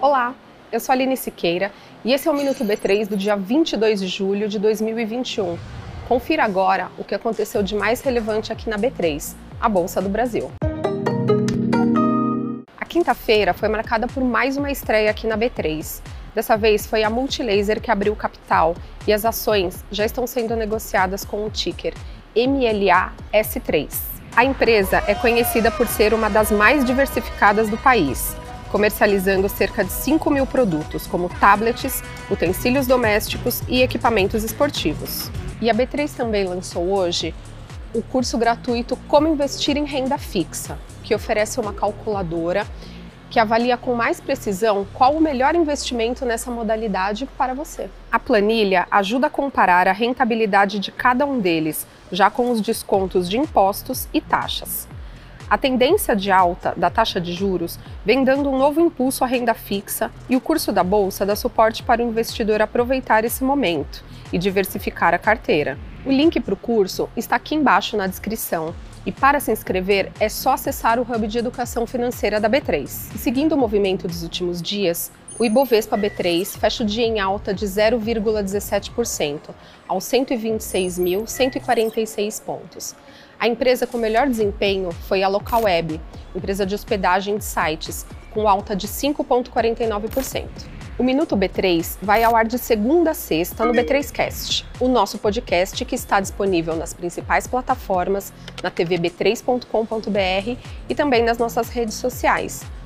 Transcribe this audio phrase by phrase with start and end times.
[0.00, 0.34] Olá,
[0.72, 1.70] eu sou a Aline Siqueira
[2.04, 5.56] e esse é o Minuto B3 do dia 22 de julho de 2021.
[6.08, 10.50] Confira agora o que aconteceu de mais relevante aqui na B3, a Bolsa do Brasil.
[12.76, 16.02] A quinta-feira foi marcada por mais uma estreia aqui na B3.
[16.34, 18.74] Dessa vez foi a Multilaser que abriu o capital
[19.06, 21.94] e as ações já estão sendo negociadas com o ticker
[22.34, 23.88] MLA-S3.
[24.34, 28.34] A empresa é conhecida por ser uma das mais diversificadas do país,
[28.72, 35.30] comercializando cerca de 5 mil produtos, como tablets, utensílios domésticos e equipamentos esportivos.
[35.60, 37.34] E a B3 também lançou hoje
[37.94, 42.66] o curso gratuito Como Investir em Renda Fixa, que oferece uma calculadora
[43.28, 47.90] que avalia com mais precisão qual o melhor investimento nessa modalidade para você.
[48.10, 53.28] A planilha ajuda a comparar a rentabilidade de cada um deles, já com os descontos
[53.28, 54.88] de impostos e taxas.
[55.52, 59.52] A tendência de alta da taxa de juros vem dando um novo impulso à renda
[59.52, 64.38] fixa e o curso da Bolsa dá suporte para o investidor aproveitar esse momento e
[64.38, 65.76] diversificar a carteira.
[66.06, 70.26] O link para o curso está aqui embaixo na descrição e para se inscrever é
[70.26, 73.14] só acessar o Hub de Educação Financeira da B3.
[73.14, 75.12] E seguindo o movimento dos últimos dias,
[75.42, 79.50] o Ibovespa B3 fecha o dia em alta de 0,17%,
[79.88, 82.94] aos 126.146 pontos.
[83.40, 86.00] A empresa com melhor desempenho foi a Localweb,
[86.32, 90.46] empresa de hospedagem de sites, com alta de 5,49%.
[90.96, 95.84] O Minuto B3 vai ao ar de segunda a sexta no B3Cast, o nosso podcast
[95.84, 100.56] que está disponível nas principais plataformas, na tvb3.com.br
[100.88, 102.64] e também nas nossas redes sociais